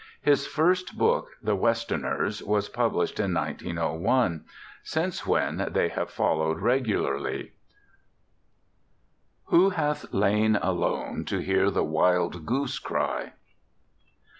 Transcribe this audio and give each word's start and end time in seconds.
His 0.23 0.47
first 0.47 0.97
book, 0.97 1.27
The 1.43 1.55
Westerners, 1.55 2.41
was 2.41 2.69
published 2.69 3.19
in 3.19 3.35
1901, 3.35 4.45
since 4.81 5.27
when 5.27 5.67
they 5.73 5.89
have 5.89 6.09
followed 6.09 6.57
regularly. 6.59 7.51
_"Who 9.47 9.69
hath 9.69 10.11
lain 10.11 10.55
alone 10.59 11.23
to 11.25 11.37
hear 11.37 11.69
the 11.69 11.83
wild 11.83 12.47
goose 12.47 12.79
cry?" 12.79 13.33